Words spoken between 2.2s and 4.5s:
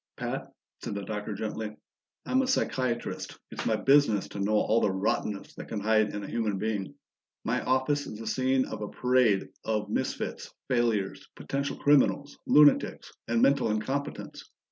"I'm a psychiatrist; it's my business to